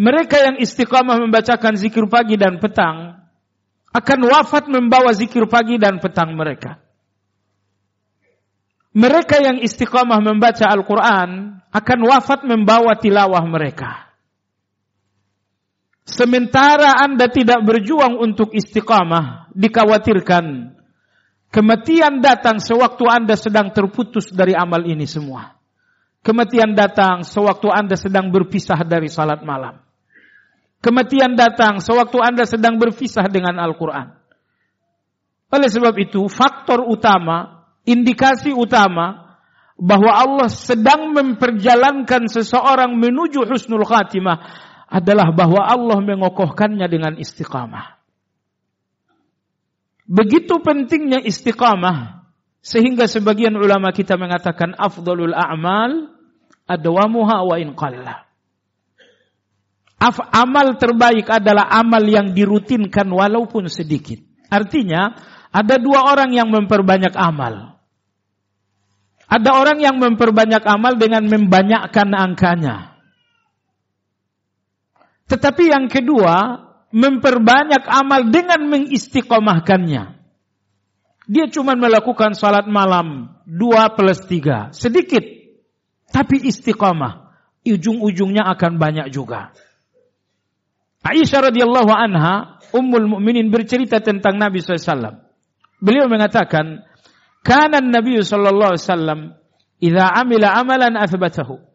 Mereka 0.00 0.36
yang 0.48 0.56
istiqamah 0.64 1.20
membacakan 1.20 1.76
zikir 1.76 2.08
pagi 2.08 2.40
dan 2.40 2.56
petang 2.64 3.20
akan 3.92 4.20
wafat 4.32 4.64
membawa 4.72 5.12
zikir 5.12 5.44
pagi 5.44 5.76
dan 5.76 6.00
petang 6.00 6.32
mereka. 6.32 6.80
Mereka 8.98 9.38
yang 9.38 9.62
istiqamah 9.62 10.18
membaca 10.18 10.66
Al-Quran 10.66 11.62
akan 11.70 11.98
wafat 12.02 12.42
membawa 12.42 12.98
tilawah 12.98 13.46
mereka. 13.46 14.10
Sementara 16.02 16.98
Anda 17.06 17.30
tidak 17.30 17.62
berjuang 17.62 18.18
untuk 18.18 18.50
istiqamah, 18.58 19.54
dikhawatirkan 19.54 20.74
kematian 21.54 22.18
datang 22.18 22.58
sewaktu 22.58 23.04
Anda 23.06 23.38
sedang 23.38 23.70
terputus 23.70 24.34
dari 24.34 24.58
amal 24.58 24.82
ini 24.82 25.06
semua. 25.06 25.54
Kematian 26.26 26.74
datang 26.74 27.22
sewaktu 27.22 27.70
Anda 27.70 27.94
sedang 27.94 28.34
berpisah 28.34 28.82
dari 28.82 29.06
salat 29.06 29.46
malam. 29.46 29.78
Kematian 30.82 31.38
datang 31.38 31.78
sewaktu 31.78 32.18
Anda 32.18 32.50
sedang 32.50 32.82
berpisah 32.82 33.30
dengan 33.30 33.62
Al-Quran. 33.62 34.10
Oleh 35.54 35.70
sebab 35.70 35.94
itu, 36.02 36.26
faktor 36.26 36.82
utama 36.82 37.57
indikasi 37.88 38.52
utama 38.52 39.40
bahwa 39.80 40.12
Allah 40.12 40.48
sedang 40.52 41.16
memperjalankan 41.16 42.28
seseorang 42.28 42.92
menuju 42.98 43.48
husnul 43.48 43.86
khatimah 43.88 44.36
adalah 44.90 45.32
bahwa 45.32 45.64
Allah 45.64 45.98
mengokohkannya 46.04 46.84
dengan 46.90 47.16
istiqamah. 47.16 47.96
Begitu 50.08 50.60
pentingnya 50.64 51.20
istiqamah 51.20 52.24
sehingga 52.64 53.06
sebagian 53.08 53.54
ulama 53.56 53.92
kita 53.92 54.16
mengatakan 54.16 54.74
afdalul 54.76 55.36
a'mal 55.36 56.10
adwamuha 56.68 57.44
wa 57.44 57.56
in 57.60 57.72
qalla. 57.76 58.28
Amal 60.30 60.78
terbaik 60.78 61.26
adalah 61.26 61.66
amal 61.74 62.06
yang 62.06 62.30
dirutinkan 62.30 63.10
walaupun 63.10 63.66
sedikit. 63.66 64.22
Artinya, 64.46 65.10
ada 65.50 65.74
dua 65.76 66.14
orang 66.14 66.30
yang 66.30 66.48
memperbanyak 66.54 67.18
amal. 67.18 67.77
Ada 69.28 69.50
orang 69.52 69.78
yang 69.84 70.00
memperbanyak 70.00 70.64
amal 70.64 70.96
dengan 70.96 71.28
membanyakkan 71.28 72.16
angkanya. 72.16 72.96
Tetapi 75.28 75.68
yang 75.68 75.92
kedua, 75.92 76.64
memperbanyak 76.88 77.84
amal 77.84 78.32
dengan 78.32 78.64
mengistiqomahkannya. 78.72 80.04
Dia 81.28 81.44
cuma 81.52 81.76
melakukan 81.76 82.32
salat 82.32 82.64
malam 82.72 83.36
dua 83.44 83.92
plus 83.92 84.24
tiga, 84.24 84.72
sedikit, 84.72 85.20
tapi 86.08 86.40
istiqomah. 86.48 87.28
Ujung-ujungnya 87.68 88.48
akan 88.56 88.80
banyak 88.80 89.12
juga. 89.12 89.52
Aisyah 91.04 91.52
radhiyallahu 91.52 91.92
anha, 91.92 92.56
ummul 92.72 93.04
mukminin 93.12 93.52
bercerita 93.52 94.00
tentang 94.00 94.40
Nabi 94.40 94.64
SAW. 94.64 95.20
Beliau 95.76 96.08
mengatakan, 96.08 96.87
Kana 97.46 97.80
Nabi 97.80 98.20
sallallahu 98.20 98.76
alaihi 98.76 98.86
wasallam 98.86 99.20
idza 99.78 100.06
amila 100.14 100.48
amalan 100.58 100.94
athbatahu. 100.98 101.68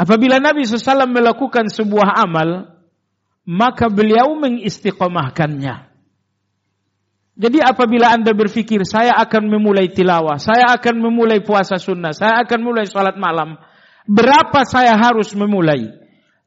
Apabila 0.00 0.40
Nabi 0.40 0.64
SAW 0.64 1.12
melakukan 1.12 1.68
sebuah 1.68 2.24
amal, 2.24 2.72
maka 3.44 3.92
beliau 3.92 4.32
mengistiqomahkannya. 4.40 5.92
Jadi 7.40 7.58
apabila 7.60 8.08
anda 8.08 8.32
berpikir, 8.32 8.84
saya 8.88 9.12
akan 9.20 9.52
memulai 9.52 9.92
tilawah, 9.92 10.40
saya 10.40 10.72
akan 10.72 11.04
memulai 11.04 11.44
puasa 11.44 11.76
sunnah, 11.76 12.16
saya 12.16 12.40
akan 12.44 12.60
mulai 12.64 12.88
sholat 12.88 13.20
malam, 13.20 13.60
berapa 14.08 14.64
saya 14.64 14.96
harus 14.96 15.36
memulai? 15.36 15.88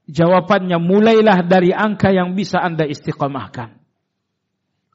Jawabannya 0.09 0.81
mulailah 0.81 1.45
dari 1.45 1.69
angka 1.69 2.09
yang 2.09 2.33
bisa 2.33 2.57
anda 2.57 2.89
istiqomahkan. 2.89 3.77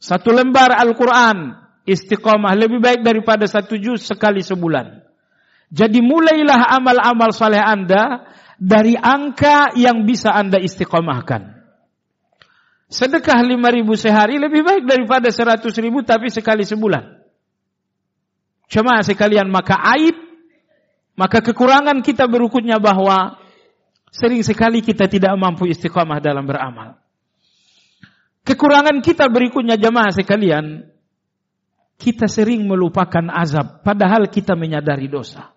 Satu 0.03 0.35
lembar 0.35 0.75
Al-Quran, 0.75 1.68
istiqomah 1.89 2.53
lebih 2.53 2.85
baik 2.85 3.01
daripada 3.01 3.49
satu 3.49 3.81
juz 3.81 4.05
sekali 4.05 4.45
sebulan. 4.45 5.01
Jadi 5.73 6.01
mulailah 6.05 6.77
amal-amal 6.77 7.33
saleh 7.33 7.61
Anda 7.61 8.29
dari 8.61 8.97
angka 8.97 9.73
yang 9.77 10.05
bisa 10.05 10.33
Anda 10.33 10.61
istiqomahkan. 10.61 11.57
Sedekah 12.89 13.45
lima 13.45 13.69
ribu 13.69 13.97
sehari 14.01 14.41
lebih 14.41 14.65
baik 14.65 14.85
daripada 14.89 15.29
seratus 15.29 15.77
ribu 15.77 16.01
tapi 16.01 16.33
sekali 16.33 16.65
sebulan. 16.65 17.21
Cuma 18.69 19.01
sekalian 19.05 19.49
maka 19.49 19.77
aib, 19.97 20.17
maka 21.17 21.41
kekurangan 21.45 22.01
kita 22.01 22.25
berikutnya 22.29 22.81
bahwa 22.81 23.37
sering 24.09 24.41
sekali 24.41 24.81
kita 24.81 25.05
tidak 25.05 25.37
mampu 25.37 25.69
istiqomah 25.69 26.21
dalam 26.21 26.49
beramal. 26.49 26.97
Kekurangan 28.49 29.05
kita 29.05 29.29
berikutnya 29.29 29.77
jemaah 29.77 30.09
sekalian, 30.09 30.89
kita 31.99 32.31
sering 32.31 32.65
melupakan 32.65 33.27
azab, 33.35 33.83
padahal 33.83 34.31
kita 34.31 34.55
menyadari 34.55 35.11
dosa. 35.11 35.51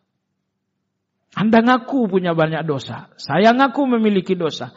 Anda 1.38 1.64
ngaku 1.64 2.12
punya 2.12 2.34
banyak 2.34 2.66
dosa, 2.66 3.14
saya 3.16 3.54
ngaku 3.54 3.96
memiliki 3.96 4.36
dosa. 4.36 4.74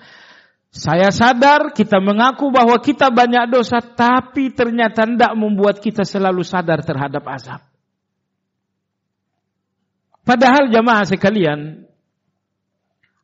Saya 0.74 1.14
sadar 1.14 1.70
kita 1.70 2.02
mengaku 2.02 2.50
bahwa 2.50 2.74
kita 2.82 3.06
banyak 3.14 3.46
dosa, 3.46 3.78
tapi 3.78 4.50
ternyata 4.50 5.06
tidak 5.06 5.32
membuat 5.38 5.78
kita 5.78 6.02
selalu 6.02 6.42
sadar 6.42 6.82
terhadap 6.82 7.22
azab. 7.30 7.62
Padahal 10.26 10.72
jamaah 10.74 11.06
sekalian, 11.06 11.86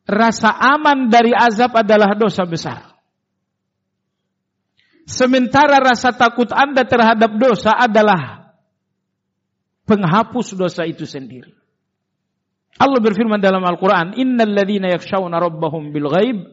rasa 0.07 0.53
aman 0.53 1.11
dari 1.11 1.35
azab 1.35 1.75
adalah 1.75 2.15
dosa 2.15 2.47
besar. 2.47 2.90
Sementara 5.11 5.83
rasa 5.83 6.15
takut 6.15 6.47
Anda 6.55 6.87
terhadap 6.87 7.35
dosa 7.35 7.75
adalah 7.75 8.55
penghapus 9.83 10.55
dosa 10.55 10.87
itu 10.87 11.03
sendiri. 11.03 11.51
Allah 12.79 13.03
berfirman 13.03 13.43
dalam 13.43 13.59
Al-Quran, 13.59 14.15
Innal 14.15 14.55
ladhina 14.55 14.87
yakshawna 14.95 15.35
rabbahum 15.35 15.91
bil 15.91 16.07
ghaib, 16.07 16.47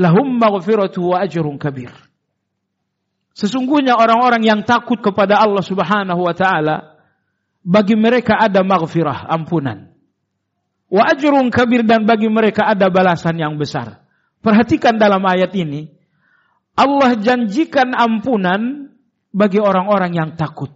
lahum 0.00 0.40
maghfiratu 0.40 1.12
wa 1.12 1.20
ajrun 1.20 1.60
kabir. 1.60 1.92
Sesungguhnya 3.36 4.00
orang-orang 4.00 4.40
yang 4.40 4.64
takut 4.64 4.96
kepada 5.04 5.36
Allah 5.36 5.60
subhanahu 5.60 6.24
wa 6.24 6.32
ta'ala, 6.32 6.96
bagi 7.60 7.92
mereka 7.92 8.40
ada 8.40 8.64
maghfirah, 8.64 9.28
ampunan. 9.28 9.92
Wa 10.88 11.12
ajrun 11.12 11.52
kabir 11.52 11.84
dan 11.84 12.08
bagi 12.08 12.32
mereka 12.32 12.72
ada 12.72 12.88
balasan 12.88 13.36
yang 13.36 13.60
besar. 13.60 14.00
Perhatikan 14.40 14.96
dalam 14.96 15.20
ayat 15.28 15.52
ini, 15.52 15.92
Allah 16.76 17.16
janjikan 17.16 17.96
ampunan 17.96 18.92
bagi 19.32 19.56
orang-orang 19.56 20.12
yang 20.12 20.30
takut. 20.36 20.72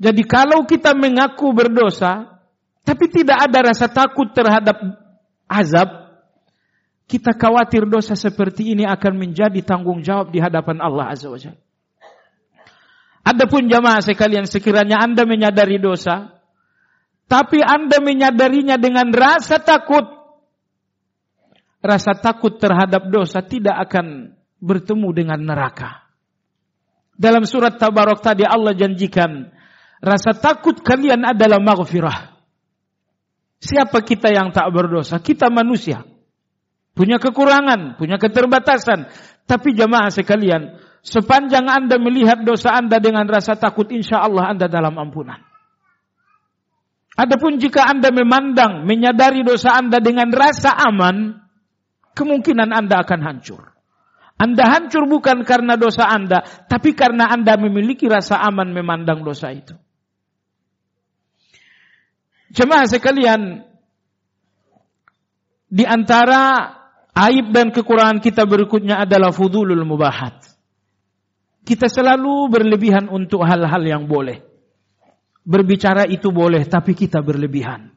Jadi 0.00 0.22
kalau 0.24 0.64
kita 0.64 0.96
mengaku 0.96 1.52
berdosa, 1.52 2.40
tapi 2.82 3.08
tidak 3.12 3.48
ada 3.48 3.70
rasa 3.72 3.86
takut 3.86 4.32
terhadap 4.32 4.80
azab, 5.46 5.88
kita 7.04 7.36
khawatir 7.36 7.84
dosa 7.84 8.16
seperti 8.16 8.72
ini 8.72 8.88
akan 8.88 9.12
menjadi 9.20 9.60
tanggung 9.60 10.00
jawab 10.00 10.32
di 10.32 10.40
hadapan 10.40 10.80
Allah 10.80 11.12
Azza 11.12 11.28
wa 11.28 11.36
Jalla. 11.36 11.60
Adapun 13.24 13.68
jamaah 13.72 14.04
sekalian 14.04 14.44
sekiranya 14.44 15.00
Anda 15.00 15.24
menyadari 15.24 15.80
dosa, 15.80 16.32
tapi 17.24 17.60
Anda 17.64 18.00
menyadarinya 18.04 18.76
dengan 18.76 19.08
rasa 19.12 19.60
takut, 19.60 20.04
rasa 21.84 22.16
takut 22.16 22.56
terhadap 22.56 23.12
dosa 23.12 23.44
tidak 23.44 23.76
akan 23.84 24.32
bertemu 24.56 25.08
dengan 25.12 25.40
neraka. 25.44 26.08
Dalam 27.14 27.44
surat 27.44 27.76
Tabarok 27.76 28.24
tadi 28.24 28.42
Allah 28.42 28.72
janjikan, 28.72 29.52
rasa 30.00 30.32
takut 30.32 30.80
kalian 30.80 31.28
adalah 31.28 31.60
maghfirah. 31.60 32.32
Siapa 33.60 34.00
kita 34.00 34.32
yang 34.32 34.50
tak 34.50 34.72
berdosa? 34.72 35.20
Kita 35.20 35.52
manusia. 35.52 36.02
Punya 36.96 37.20
kekurangan, 37.20 38.00
punya 38.00 38.16
keterbatasan. 38.16 39.12
Tapi 39.44 39.76
jamaah 39.76 40.08
sekalian, 40.08 40.80
sepanjang 41.04 41.68
Anda 41.68 42.00
melihat 42.00 42.42
dosa 42.42 42.72
Anda 42.74 42.96
dengan 42.98 43.28
rasa 43.28 43.60
takut, 43.60 43.92
insya 43.92 44.24
Allah 44.24 44.56
Anda 44.56 44.66
dalam 44.72 44.96
ampunan. 44.96 45.38
Adapun 47.14 47.62
jika 47.62 47.86
Anda 47.86 48.10
memandang, 48.10 48.88
menyadari 48.88 49.46
dosa 49.46 49.78
Anda 49.78 50.02
dengan 50.02 50.34
rasa 50.34 50.74
aman, 50.74 51.43
kemungkinan 52.14 52.70
Anda 52.70 53.02
akan 53.02 53.20
hancur. 53.20 53.74
Anda 54.34 54.66
hancur 54.66 55.06
bukan 55.06 55.46
karena 55.46 55.78
dosa 55.78 56.10
Anda, 56.10 56.42
tapi 56.66 56.94
karena 56.98 57.30
Anda 57.30 57.54
memiliki 57.54 58.10
rasa 58.10 58.42
aman 58.42 58.74
memandang 58.74 59.22
dosa 59.22 59.54
itu. 59.54 59.78
Jemaah 62.50 62.86
sekalian, 62.86 63.62
di 65.70 65.84
antara 65.86 66.70
aib 67.14 67.54
dan 67.54 67.70
kekurangan 67.70 68.18
kita 68.18 68.46
berikutnya 68.46 69.06
adalah 69.06 69.30
fudulul 69.30 69.86
mubahat. 69.86 70.42
Kita 71.64 71.86
selalu 71.88 72.50
berlebihan 72.50 73.08
untuk 73.08 73.46
hal-hal 73.46 73.82
yang 73.86 74.04
boleh. 74.04 74.42
Berbicara 75.46 76.04
itu 76.10 76.34
boleh, 76.34 76.66
tapi 76.66 76.92
kita 76.92 77.22
berlebihan. 77.22 77.93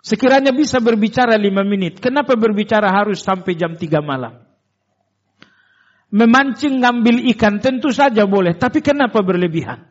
Sekiranya 0.00 0.56
bisa 0.56 0.80
berbicara 0.80 1.36
lima 1.36 1.60
menit, 1.60 2.00
kenapa 2.00 2.32
berbicara 2.32 2.88
harus 2.88 3.20
sampai 3.20 3.52
jam 3.52 3.76
tiga 3.76 4.00
malam? 4.00 4.40
Memancing 6.10 6.80
ngambil 6.80 7.28
ikan 7.36 7.60
tentu 7.60 7.92
saja 7.92 8.24
boleh, 8.24 8.56
tapi 8.56 8.80
kenapa 8.80 9.20
berlebihan? 9.20 9.86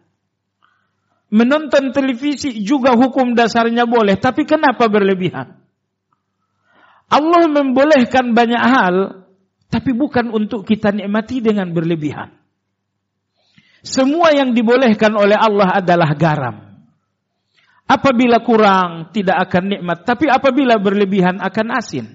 Menonton 1.30 1.94
televisi 1.94 2.66
juga 2.66 2.98
hukum 2.98 3.38
dasarnya 3.38 3.86
boleh, 3.86 4.18
tapi 4.18 4.50
kenapa 4.50 4.90
berlebihan? 4.90 5.62
Allah 7.10 7.44
membolehkan 7.50 8.34
banyak 8.34 8.64
hal, 8.66 8.96
tapi 9.70 9.94
bukan 9.94 10.34
untuk 10.34 10.66
kita 10.66 10.90
nikmati 10.90 11.42
dengan 11.42 11.70
berlebihan. 11.70 12.34
Semua 13.86 14.34
yang 14.34 14.58
dibolehkan 14.58 15.14
oleh 15.16 15.38
Allah 15.38 15.80
adalah 15.80 16.12
garam. 16.18 16.69
Apabila 17.90 18.46
kurang 18.46 19.10
tidak 19.10 19.50
akan 19.50 19.64
nikmat, 19.66 20.06
tapi 20.06 20.30
apabila 20.30 20.78
berlebihan 20.78 21.42
akan 21.42 21.68
asin. 21.74 22.06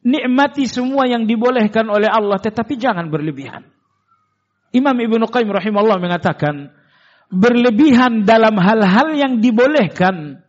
Nikmati 0.00 0.64
semua 0.64 1.04
yang 1.04 1.28
dibolehkan 1.28 1.84
oleh 1.92 2.08
Allah 2.08 2.40
tetapi 2.40 2.80
jangan 2.80 3.12
berlebihan. 3.12 3.68
Imam 4.72 4.96
Ibnu 4.96 5.28
Qayyim 5.28 5.52
rahimahullah 5.52 6.00
mengatakan, 6.00 6.72
berlebihan 7.28 8.24
dalam 8.24 8.56
hal-hal 8.56 9.12
yang 9.12 9.44
dibolehkan 9.44 10.40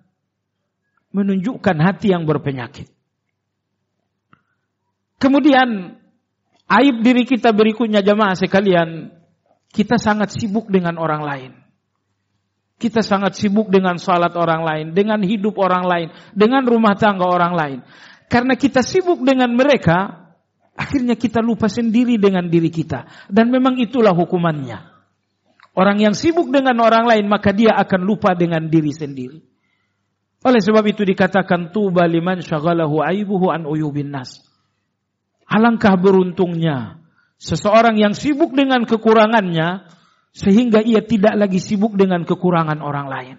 menunjukkan 1.11 1.77
hati 1.77 2.15
yang 2.15 2.23
berpenyakit. 2.23 2.87
Kemudian 5.21 5.99
aib 6.65 6.95
diri 7.05 7.27
kita 7.29 7.53
berikutnya 7.53 8.01
jamaah 8.01 8.33
sekalian, 8.33 9.13
kita 9.69 10.01
sangat 10.01 10.33
sibuk 10.33 10.71
dengan 10.71 10.97
orang 10.97 11.21
lain. 11.21 11.60
Kita 12.81 13.05
sangat 13.05 13.37
sibuk 13.37 13.69
dengan 13.69 14.01
salat 14.01 14.33
orang 14.33 14.65
lain, 14.65 14.85
dengan 14.97 15.21
hidup 15.21 15.61
orang 15.61 15.85
lain, 15.85 16.07
dengan 16.33 16.65
rumah 16.65 16.97
tangga 16.97 17.29
orang 17.29 17.53
lain. 17.53 17.79
Karena 18.25 18.57
kita 18.57 18.81
sibuk 18.81 19.21
dengan 19.21 19.53
mereka, 19.53 20.33
akhirnya 20.73 21.13
kita 21.13 21.45
lupa 21.45 21.69
sendiri 21.69 22.17
dengan 22.17 22.49
diri 22.49 22.73
kita. 22.73 23.29
Dan 23.29 23.53
memang 23.53 23.77
itulah 23.77 24.17
hukumannya. 24.17 24.81
Orang 25.77 26.01
yang 26.01 26.17
sibuk 26.17 26.49
dengan 26.49 26.73
orang 26.81 27.05
lain, 27.05 27.29
maka 27.29 27.53
dia 27.53 27.77
akan 27.77 28.01
lupa 28.01 28.33
dengan 28.33 28.65
diri 28.65 28.89
sendiri. 28.89 29.39
Oleh 30.41 30.57
sebab 30.57 30.81
itu 30.89 31.05
dikatakan 31.05 31.69
tuba 31.69 32.09
liman 32.09 32.41
syagalahu 32.41 33.05
aibuhu 33.05 33.53
an 33.53 33.69
uyubin 33.69 34.09
nas. 34.09 34.41
Alangkah 35.45 35.93
beruntungnya 36.01 36.97
seseorang 37.37 38.01
yang 38.01 38.17
sibuk 38.17 38.57
dengan 38.57 38.89
kekurangannya 38.89 39.85
sehingga 40.36 40.84
ia 40.84 41.00
tidak 41.00 41.32
lagi 41.32 41.56
sibuk 41.56 41.96
dengan 41.96 42.28
kekurangan 42.28 42.84
orang 42.84 43.06
lain. 43.08 43.36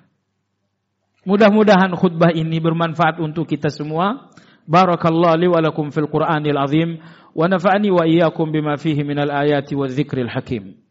Mudah-mudahan 1.27 1.93
khutbah 1.93 2.33
ini 2.33 2.57
bermanfaat 2.57 3.19
untuk 3.21 3.45
kita 3.45 3.69
semua. 3.69 4.31
Barakallahu 4.65 5.37
li 5.39 5.47
wa 5.47 5.59
lakum 5.61 5.91
fil 5.93 6.07
Qur'anil 6.09 6.57
azim 6.57 6.97
wa 7.35 7.45
nafa'ani 7.45 7.89
wa 7.91 8.03
iyyakum 8.07 8.49
bima 8.49 8.79
fihi 8.79 9.03
minal 9.03 9.29
ayati 9.29 9.75
wa 9.75 9.85
dzikril 9.85 10.31
hakim. 10.31 10.87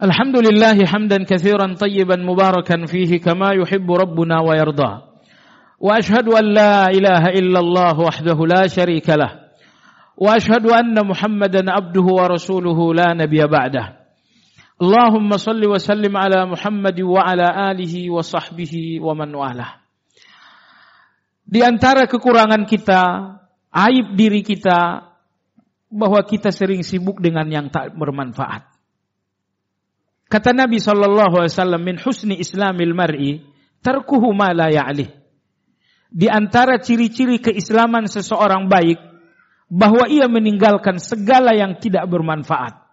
الحمد 0.00 0.36
لله 0.48 0.86
حمدا 0.88 1.28
كثيرا 1.28 1.76
طيبا 1.76 2.16
مباركا 2.16 2.88
فيه 2.88 3.20
كما 3.20 3.52
يحب 3.52 3.84
ربنا 3.84 4.40
ويرضى 4.40 4.92
واشهد 5.80 6.28
ان 6.28 6.44
لا 6.44 6.92
اله 6.92 7.24
الا 7.40 7.58
الله 7.60 7.96
وحده 8.00 8.38
لا 8.46 8.66
شريك 8.68 9.08
له 9.10 9.32
واشهد 10.16 10.64
ان 10.68 10.96
محمدا 11.06 11.62
عبده 11.72 12.06
ورسوله 12.18 12.78
لا 12.94 13.08
نبي 13.16 13.40
بعده 13.46 13.84
اللهم 14.80 15.30
صل 15.36 15.62
وسلم 15.64 16.16
على 16.16 16.40
محمد 16.46 17.00
وعلى 17.00 17.46
اله 17.72 17.94
وصحبه 18.10 18.74
ومن 19.00 19.30
والاه 19.34 19.72
di 21.50 21.64
antara 21.66 22.06
kekurangan 22.06 22.62
kita 22.68 23.00
aib 23.72 24.14
diri 24.14 24.44
kita 24.44 25.08
bahwa 25.90 26.20
kita 26.22 26.52
sering 26.54 26.84
sibuk 26.86 27.18
dengan 27.18 27.48
yang 27.48 27.66
tak 27.72 27.96
bermanfaat 27.96 28.68
kata 30.30 30.54
Nabi 30.54 30.78
sallallahu 30.78 31.40
alaihi 31.40 31.56
wasallam 31.56 31.82
min 31.82 31.96
husni 31.98 32.36
islamil 32.38 32.92
mar'i 32.94 33.42
tarkuhu 33.82 34.30
ma 34.36 34.52
la 34.54 34.68
ya'lih 34.70 35.10
di 36.09 36.29
antara 36.29 36.77
ciri-ciri 36.79 37.41
keislaman 37.41 38.05
seseorang 38.05 38.69
baik 38.69 38.99
bahwa 39.69 40.05
ia 40.05 40.29
meninggalkan 40.29 41.01
segala 41.01 41.57
yang 41.57 41.81
tidak 41.81 42.05
bermanfaat. 42.05 42.85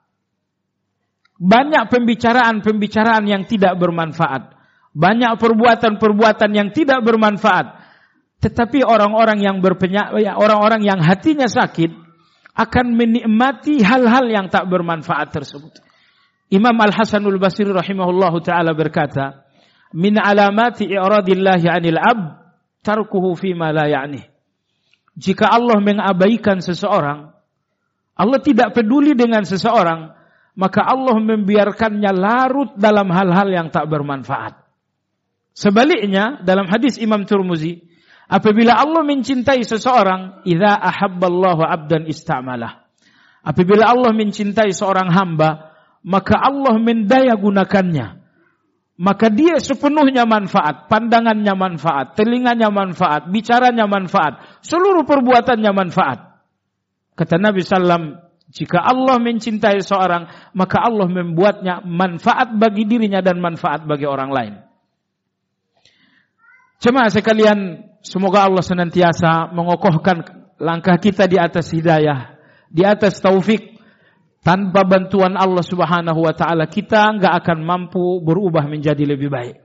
Banyak 1.42 1.90
pembicaraan-pembicaraan 1.90 3.24
yang 3.26 3.42
tidak 3.50 3.74
bermanfaat. 3.76 4.54
Banyak 4.92 5.40
perbuatan-perbuatan 5.40 6.50
yang 6.54 6.68
tidak 6.70 7.02
bermanfaat. 7.02 7.82
Tetapi 8.42 8.84
orang-orang 8.86 9.42
yang 9.42 9.58
berpenyakit, 9.62 10.34
orang-orang 10.34 10.82
yang 10.82 11.00
hatinya 11.02 11.46
sakit 11.46 11.90
akan 12.52 12.86
menikmati 12.94 13.80
hal-hal 13.80 14.28
yang 14.28 14.46
tak 14.52 14.68
bermanfaat 14.68 15.32
tersebut. 15.32 15.80
Imam 16.52 16.76
Al-Hasanul 16.76 17.40
Basri 17.40 17.64
rahimahullahu 17.64 18.44
taala 18.44 18.76
berkata, 18.76 19.48
"Min 19.96 20.20
alamati 20.20 20.84
i'radillahi 20.84 21.64
'anil 21.64 21.96
'abd 21.96 22.41
tarkuhu 22.82 23.38
fima 23.38 23.70
la 23.70 23.88
ya'ni. 23.88 24.22
Jika 25.16 25.48
Allah 25.48 25.78
mengabaikan 25.78 26.60
seseorang, 26.60 27.30
Allah 28.12 28.40
tidak 28.44 28.76
peduli 28.76 29.16
dengan 29.16 29.44
seseorang, 29.44 30.12
maka 30.56 30.84
Allah 30.84 31.16
membiarkannya 31.16 32.12
larut 32.12 32.70
dalam 32.76 33.08
hal-hal 33.08 33.48
yang 33.48 33.68
tak 33.72 33.88
bermanfaat. 33.88 34.60
Sebaliknya 35.52 36.40
dalam 36.44 36.64
hadis 36.68 36.96
Imam 36.96 37.28
Turmuzi, 37.28 37.84
apabila 38.28 38.76
Allah 38.76 39.04
mencintai 39.04 39.64
seseorang, 39.64 40.44
idza 40.48 40.80
ahabballahu 40.80 41.60
'abdan 41.60 42.08
istamalah. 42.08 42.88
Apabila 43.42 43.90
Allah 43.90 44.14
mencintai 44.16 44.70
seorang 44.72 45.12
hamba, 45.12 45.74
maka 46.06 46.38
Allah 46.40 46.78
mendaya 46.78 47.34
gunakannya. 47.36 48.21
Maka 49.02 49.34
dia 49.34 49.58
sepenuhnya 49.58 50.22
manfaat, 50.30 50.86
pandangannya 50.86 51.58
manfaat, 51.58 52.14
telinganya 52.14 52.70
manfaat, 52.70 53.26
bicaranya 53.26 53.90
manfaat, 53.90 54.62
seluruh 54.62 55.02
perbuatannya 55.02 55.72
manfaat. 55.74 56.38
Kata 57.18 57.34
Nabi 57.34 57.66
Sallam, 57.66 58.22
jika 58.54 58.78
Allah 58.78 59.18
mencintai 59.18 59.82
seorang, 59.82 60.54
maka 60.54 60.86
Allah 60.86 61.10
membuatnya 61.10 61.82
manfaat 61.82 62.54
bagi 62.54 62.86
dirinya 62.86 63.18
dan 63.18 63.42
manfaat 63.42 63.82
bagi 63.90 64.06
orang 64.06 64.30
lain. 64.30 64.54
Jemaah 66.78 67.10
sekalian, 67.10 67.82
semoga 68.06 68.46
Allah 68.46 68.62
senantiasa 68.62 69.50
mengokohkan 69.50 70.46
langkah 70.62 70.94
kita 71.02 71.26
di 71.26 71.42
atas 71.42 71.74
hidayah, 71.74 72.38
di 72.70 72.86
atas 72.86 73.18
taufik. 73.18 73.71
Tanpa 74.41 74.87
bantuan 74.87 75.35
Allah 75.35 75.59
Subhanahu 75.59 76.23
wa 76.23 76.31
taala 76.31 76.71
kita 76.71 77.11
enggak 77.11 77.43
akan 77.43 77.67
mampu 77.67 78.23
berubah 78.23 78.63
menjadi 78.63 79.03
lebih 79.03 79.27
baik. 79.27 79.59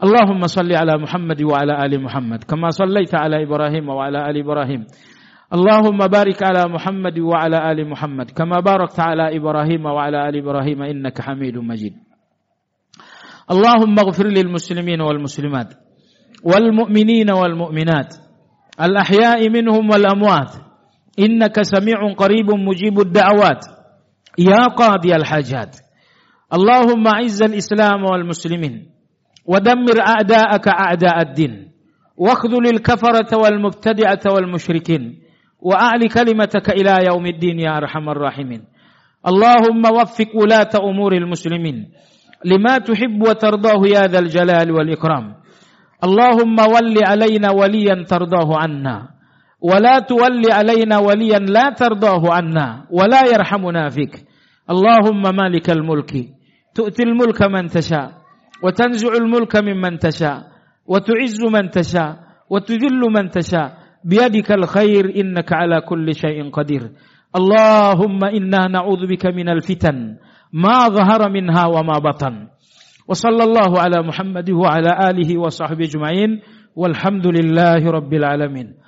Allahumma 0.00 0.48
salli 0.48 0.74
ala 0.74 0.96
Muhammad 0.96 1.38
wa 1.44 1.60
ala 1.60 1.78
ali 1.78 2.00
Muhammad 2.00 2.48
kama 2.48 2.72
sallaita 2.72 3.20
ala 3.20 3.38
Ibrahim 3.38 3.84
wa 3.86 4.02
ala 4.02 4.26
ali 4.26 4.40
Ibrahim. 4.40 4.88
Allahumma 5.50 6.08
barik 6.08 6.40
ala 6.42 6.66
Muhammad 6.66 7.14
wa 7.20 7.36
ala 7.38 7.62
ali 7.68 7.84
Muhammad 7.84 8.32
kama 8.32 8.58
barakta 8.64 9.12
ala 9.12 9.30
Ibrahim 9.30 9.84
wa 9.84 10.00
ala 10.00 10.26
ali 10.26 10.40
Ibrahim 10.40 10.78
innaka 10.88 11.22
Hamidum 11.30 11.62
Majid. 11.62 11.94
Allahumma 13.46 14.08
ighfir 14.08 14.26
lil 14.32 14.50
muslimin 14.50 14.98
wal 14.98 15.22
muslimat 15.22 15.78
والمؤمنين 16.44 17.30
والمؤمنات 17.30 18.10
الأحياء 18.80 19.48
منهم 19.48 19.90
والأموات 19.90 20.52
إنك 21.18 21.62
سميع 21.62 22.12
قريب 22.16 22.48
مجيب 22.50 23.00
الدعوات 23.00 23.73
يا 24.37 24.67
قاضي 24.67 25.15
الحاجات. 25.15 25.75
اللهم 26.53 27.07
أعز 27.07 27.43
الإسلام 27.43 28.03
والمسلمين 28.03 28.91
ودمر 29.45 29.97
أعداءك 30.07 30.67
أعداء 30.67 31.21
الدين 31.21 31.71
واخذل 32.17 32.67
الكفرة 32.73 33.37
والمبتدعة 33.37 34.23
والمشركين 34.25 35.19
وأعل 35.59 36.01
كلمتك 36.07 36.69
إلى 36.69 37.05
يوم 37.07 37.25
الدين 37.25 37.59
يا 37.59 37.77
أرحم 37.77 38.09
الراحمين. 38.09 38.61
اللهم 39.27 39.83
وفق 39.85 40.31
ولاة 40.35 40.69
أمور 40.83 41.13
المسلمين 41.13 41.91
لما 42.45 42.77
تحب 42.77 43.21
وترضاه 43.27 43.81
يا 43.87 44.07
ذا 44.07 44.19
الجلال 44.19 44.71
والإكرام. 44.71 45.35
اللهم 46.03 46.59
ول 46.59 46.97
علينا 47.07 47.51
وليا 47.51 48.03
ترضاه 48.03 48.49
عنا. 48.57 49.14
ولا 49.61 49.99
تول 49.99 50.43
علينا 50.51 50.97
وليا 50.97 51.39
لا 51.39 51.69
ترضاه 51.69 52.33
عنا 52.33 52.85
ولا 52.91 53.21
يرحمنا 53.25 53.89
فيك. 53.89 54.25
اللهم 54.69 55.23
مالك 55.35 55.69
الملك 55.69 56.11
تؤتي 56.75 57.03
الملك 57.03 57.41
من 57.41 57.67
تشاء 57.67 58.11
وتنزع 58.63 59.13
الملك 59.13 59.55
ممن 59.55 59.99
تشاء 59.99 60.37
وتعز 60.85 61.41
من 61.43 61.69
تشاء 61.69 62.19
وتذل 62.49 63.01
من 63.15 63.29
تشاء. 63.29 63.77
بيدك 64.05 64.51
الخير 64.51 65.17
إنك 65.17 65.53
على 65.53 65.81
كل 65.81 66.13
شيء 66.15 66.49
قدير. 66.49 66.91
اللهم 67.35 68.21
إنا 68.25 68.67
نعوذ 68.67 69.07
بك 69.07 69.25
من 69.25 69.49
الفتن 69.49 70.17
ما 70.53 70.87
ظهر 70.87 71.29
منها 71.29 71.65
وما 71.65 71.97
بطن. 71.99 72.47
وصلى 73.07 73.43
الله 73.43 73.79
على 73.79 73.97
محمد 74.07 74.51
وعلى 74.51 74.91
آله 75.09 75.37
وصحبه 75.37 75.85
أجمعين 75.85 76.41
والحمد 76.75 77.27
لله 77.27 77.81
رب 77.91 78.13
العالمين. 78.13 78.84